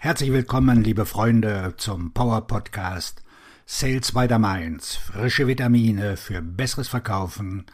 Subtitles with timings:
[0.00, 3.24] Herzlich willkommen, liebe Freunde, zum Power Podcast
[3.66, 4.94] Sales by the Mainz.
[4.94, 7.66] Frische Vitamine für besseres Verkaufen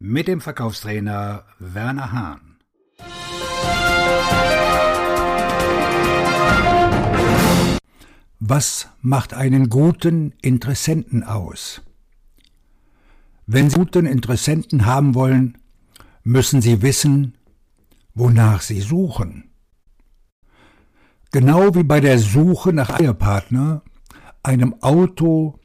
[0.00, 2.58] mit dem Verkaufstrainer Werner Hahn.
[8.40, 11.82] Was macht einen guten Interessenten aus?
[13.46, 15.58] Wenn Sie guten Interessenten haben wollen,
[16.24, 17.38] müssen Sie wissen,
[18.14, 19.47] wonach Sie suchen.
[21.30, 23.82] Genau wie bei der Suche nach einem Partner,
[24.42, 25.58] einem Auto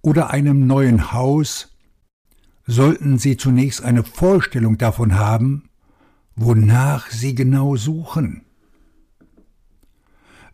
[0.00, 1.76] oder einem neuen Haus
[2.66, 5.70] sollten Sie zunächst eine Vorstellung davon haben,
[6.36, 8.44] wonach Sie genau suchen.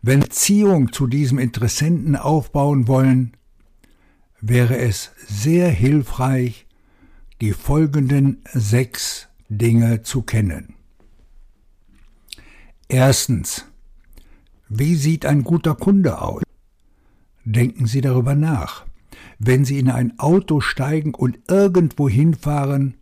[0.01, 3.35] Wenn Beziehung zu diesem Interessenten aufbauen wollen,
[4.39, 6.67] wäre es sehr hilfreich,
[7.41, 10.75] die folgenden sechs Dinge zu kennen.
[12.87, 13.65] Erstens.
[14.67, 16.41] Wie sieht ein guter Kunde aus?
[17.43, 18.85] Denken Sie darüber nach.
[19.37, 22.97] Wenn Sie in ein Auto steigen und irgendwo hinfahren,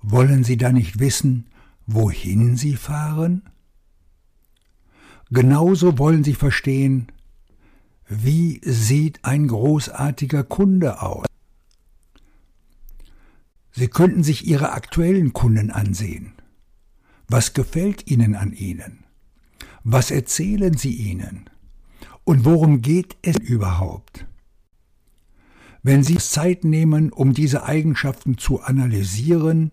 [0.00, 1.46] wollen Sie da nicht wissen,
[1.86, 3.42] wohin Sie fahren?
[5.30, 7.08] Genauso wollen Sie verstehen,
[8.06, 11.26] wie sieht ein großartiger Kunde aus?
[13.72, 16.32] Sie könnten sich Ihre aktuellen Kunden ansehen.
[17.28, 19.04] Was gefällt Ihnen an ihnen?
[19.84, 21.48] Was erzählen Sie ihnen?
[22.24, 24.26] Und worum geht es überhaupt?
[25.82, 29.70] Wenn Sie Zeit nehmen, um diese Eigenschaften zu analysieren,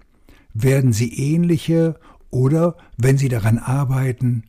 [0.54, 4.44] werden Sie ähnliche oder, wenn Sie daran arbeiten,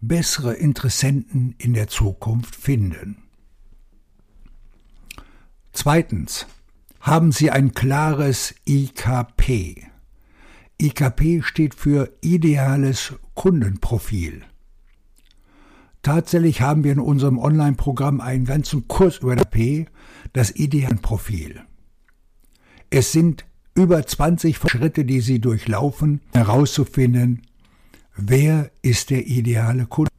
[0.00, 3.18] bessere Interessenten in der Zukunft finden.
[5.72, 6.46] Zweitens.
[7.00, 9.88] Haben Sie ein klares IKP.
[10.80, 14.44] IKP steht für ideales Kundenprofil.
[16.02, 19.86] Tatsächlich haben wir in unserem Online-Programm einen ganzen Kurs über das P,
[20.32, 21.62] das Idealprofil.
[22.90, 23.44] Es sind
[23.74, 27.42] über 20 Schritte, die Sie durchlaufen, herauszufinden,
[28.16, 30.10] wer ist der ideale Kunde.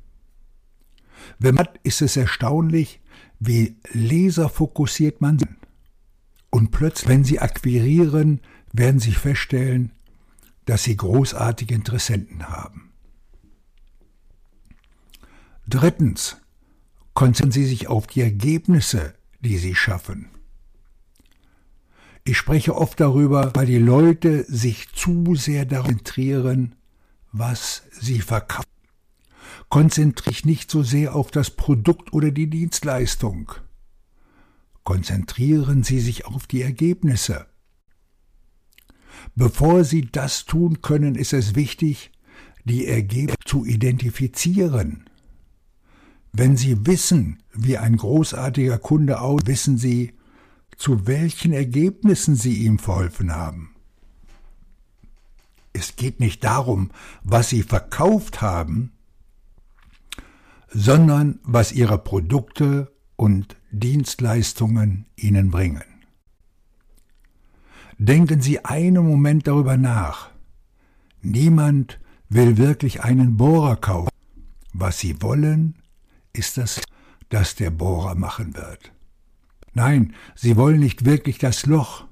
[1.37, 3.01] Wenn man ist es erstaunlich,
[3.39, 5.57] wie laserfokussiert man sind.
[6.49, 8.39] Und plötzlich, wenn Sie akquirieren,
[8.71, 9.91] werden Sie feststellen,
[10.65, 12.92] dass Sie großartige Interessenten haben.
[15.67, 16.37] Drittens.
[17.13, 20.29] Konzentrieren Sie sich auf die Ergebnisse, die Sie schaffen.
[22.25, 26.75] Ich spreche oft darüber, weil die Leute sich zu sehr daran konzentrieren,
[27.33, 28.69] was sie verkaufen.
[29.67, 33.51] Konzentriere ich nicht so sehr auf das Produkt oder die Dienstleistung.
[34.83, 37.47] Konzentrieren Sie sich auf die Ergebnisse.
[39.35, 42.11] Bevor Sie das tun können, ist es wichtig,
[42.65, 45.09] die Ergebnisse zu identifizieren.
[46.35, 50.13] Wenn Sie wissen, wie ein großartiger Kunde aussieht, wissen Sie,
[50.77, 53.75] zu welchen Ergebnissen Sie ihm verholfen haben.
[55.73, 56.89] Es geht nicht darum,
[57.23, 58.91] was Sie verkauft haben,
[60.69, 65.83] sondern was Ihre Produkte und Dienstleistungen Ihnen bringen.
[67.99, 70.31] Denken Sie einen Moment darüber nach.
[71.21, 74.09] Niemand will wirklich einen Bohrer kaufen.
[74.73, 75.75] Was Sie wollen,
[76.33, 76.81] ist das,
[77.29, 78.91] das der Bohrer machen wird.
[79.73, 82.05] Nein, Sie wollen nicht wirklich das Loch.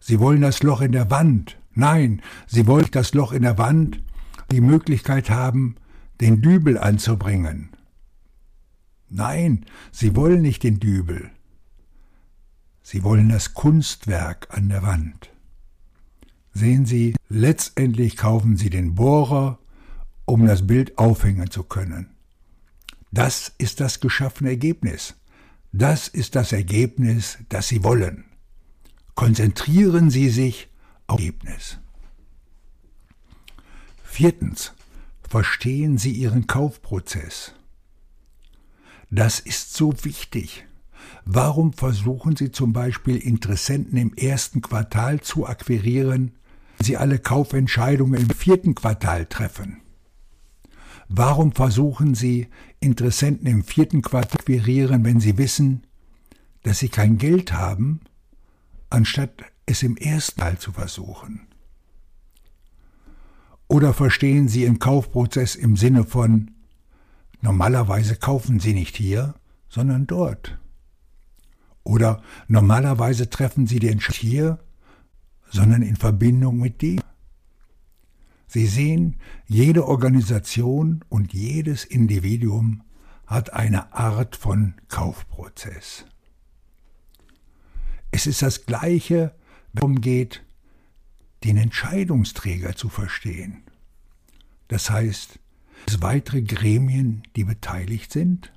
[0.00, 1.58] Sie wollen das Loch in der Wand.
[1.74, 4.02] Nein, Sie wollen das Loch in der Wand,
[4.50, 5.76] die Möglichkeit haben,
[6.20, 7.70] den Dübel anzubringen.
[9.08, 11.30] Nein, Sie wollen nicht den Dübel.
[12.82, 15.30] Sie wollen das Kunstwerk an der Wand.
[16.52, 19.58] Sehen Sie, letztendlich kaufen Sie den Bohrer,
[20.24, 22.13] um das Bild aufhängen zu können.
[23.14, 25.14] Das ist das geschaffene Ergebnis.
[25.70, 28.24] Das ist das Ergebnis, das Sie wollen.
[29.14, 30.68] Konzentrieren Sie sich
[31.06, 31.78] auf Ergebnis.
[34.02, 34.72] Viertens.
[35.28, 37.52] Verstehen Sie Ihren Kaufprozess.
[39.10, 40.66] Das ist so wichtig.
[41.24, 46.32] Warum versuchen Sie zum Beispiel Interessenten im ersten Quartal zu akquirieren,
[46.78, 49.83] wenn Sie alle Kaufentscheidungen im vierten Quartal treffen?
[51.16, 52.48] Warum versuchen Sie,
[52.80, 55.86] Interessenten im vierten Quartal zu akquirieren, wenn Sie wissen,
[56.64, 58.00] dass Sie kein Geld haben,
[58.90, 59.30] anstatt
[59.64, 61.46] es im ersten Teil zu versuchen?
[63.68, 66.50] Oder verstehen Sie Ihren Kaufprozess im Sinne von,
[67.40, 69.34] normalerweise kaufen Sie nicht hier,
[69.68, 70.58] sondern dort?
[71.84, 74.58] Oder normalerweise treffen Sie den Schritt hier,
[75.48, 77.00] sondern in Verbindung mit dem?
[78.54, 79.16] Sie sehen,
[79.48, 82.84] jede Organisation und jedes Individuum
[83.26, 86.06] hat eine Art von Kaufprozess.
[88.12, 89.34] Es ist das Gleiche,
[89.72, 90.44] wenn es geht,
[91.42, 93.64] den Entscheidungsträger zu verstehen.
[94.68, 95.40] Das heißt,
[95.88, 98.52] es weitere Gremien, die beteiligt sind.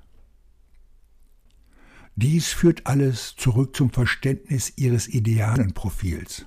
[2.14, 6.46] Dies führt alles zurück zum Verständnis ihres idealen Profils.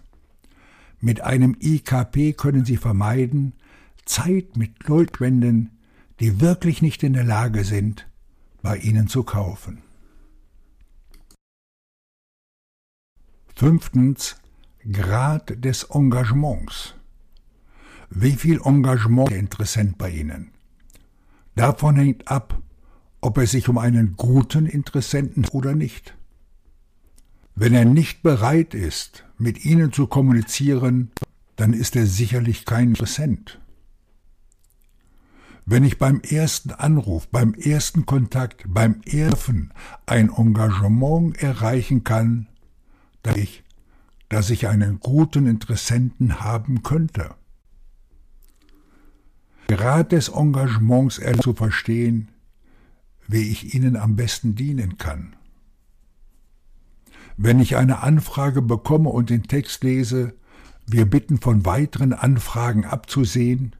[1.01, 3.53] Mit einem IKP können sie vermeiden,
[4.05, 5.71] Zeit mit Leutwenden,
[6.19, 8.07] die wirklich nicht in der Lage sind,
[8.61, 9.81] bei ihnen zu kaufen.
[13.55, 14.37] Fünftens
[14.91, 16.95] Grad des Engagements.
[18.09, 20.51] Wie viel Engagement der Interessent bei Ihnen?
[21.55, 22.61] Davon hängt ab,
[23.21, 26.15] ob es sich um einen guten Interessenten oder nicht.
[27.55, 31.11] Wenn er nicht bereit ist, mit Ihnen zu kommunizieren,
[31.55, 33.59] dann ist er sicherlich kein Interessent.
[35.65, 39.73] Wenn ich beim ersten Anruf, beim ersten Kontakt, beim Erfen
[40.05, 42.47] ein Engagement erreichen kann,
[43.23, 43.63] dann ich,
[44.29, 47.35] dass ich einen guten Interessenten haben könnte.
[49.67, 52.29] Grad des Engagements zu verstehen,
[53.27, 55.35] wie ich Ihnen am besten dienen kann.
[57.37, 60.35] Wenn ich eine Anfrage bekomme und den Text lese,
[60.85, 63.75] wir bitten von weiteren Anfragen abzusehen,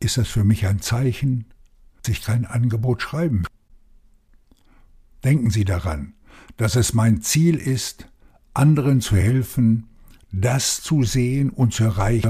[0.00, 1.46] ist das für mich ein Zeichen,
[2.02, 3.44] dass ich kein Angebot schreiben.
[5.24, 6.14] Denken Sie daran,
[6.56, 8.08] dass es mein Ziel ist,
[8.52, 9.88] anderen zu helfen,
[10.30, 12.28] das zu sehen und zu erreichen,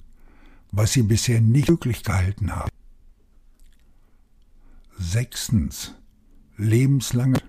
[0.70, 2.70] was sie bisher nicht möglich gehalten haben.
[4.98, 5.94] Sechstens.
[6.56, 7.40] Lebenslange.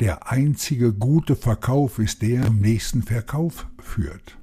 [0.00, 4.38] Der einzige gute Verkauf ist der, der zum nächsten Verkauf führt.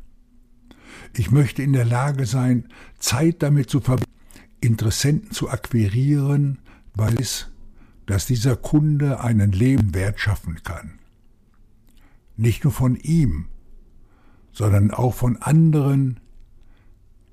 [1.16, 2.70] Ich möchte in der Lage sein,
[3.00, 4.12] Zeit damit zu verbinden,
[4.62, 6.60] Interessenten zu akquirieren,
[6.94, 7.48] weil es,
[8.06, 11.00] dass dieser Kunde einen Leben Wert schaffen kann.
[12.36, 13.48] Nicht nur von ihm,
[14.52, 16.20] sondern auch von anderen,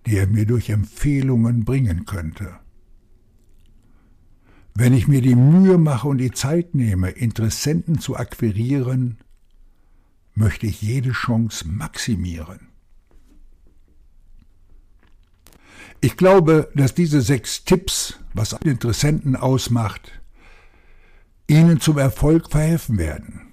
[0.07, 2.59] die er mir durch Empfehlungen bringen könnte.
[4.77, 9.19] Wenn ich mir die Mühe mache und die Zeit nehme, Interessenten zu akquirieren,
[10.35, 12.69] möchte ich jede Chance maximieren.
[16.01, 20.21] Ich glaube, dass diese sechs Tipps, was Interessenten ausmacht,
[21.47, 23.53] Ihnen zum Erfolg verhelfen werden.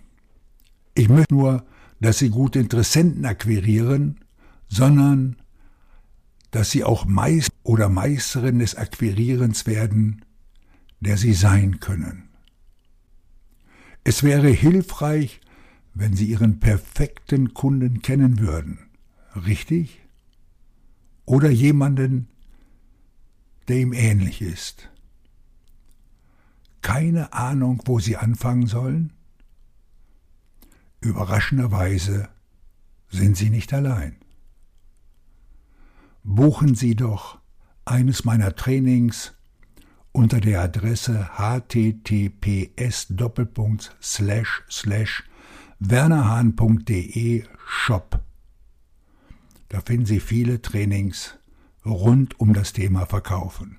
[0.96, 1.66] Ich möchte nur,
[2.00, 4.20] dass Sie gute Interessenten akquirieren,
[4.70, 5.36] sondern
[6.50, 10.26] dass Sie auch Meister oder Meisterin des Akquirierens werden,
[11.02, 12.30] der Sie sein können.
[14.04, 15.42] Es wäre hilfreich,
[15.94, 18.80] wenn Sie Ihren perfekten Kunden kennen würden,
[19.36, 20.00] richtig?
[21.26, 22.30] Oder jemanden,
[23.68, 24.90] der ihm ähnlich ist.
[26.82, 29.14] Keine Ahnung, wo Sie anfangen sollen?
[31.02, 32.30] Überraschenderweise
[33.10, 34.16] sind Sie nicht allein
[36.24, 37.40] buchen Sie doch
[37.86, 39.34] eines meiner Trainings
[40.12, 43.08] unter der Adresse https
[45.80, 48.20] wernerhahn.de shop.
[49.70, 51.38] Da finden Sie viele Trainings
[51.86, 53.78] rund um das Thema Verkaufen.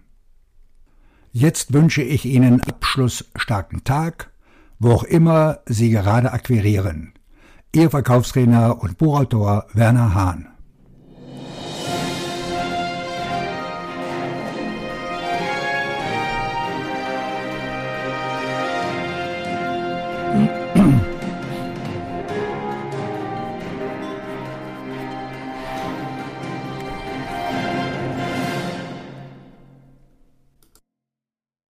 [1.33, 4.31] Jetzt wünsche ich Ihnen abschlussstarken Tag,
[4.79, 7.13] wo auch immer Sie gerade akquirieren.
[7.73, 10.52] Ihr Verkaufstrainer und Buchautor Werner Hahn.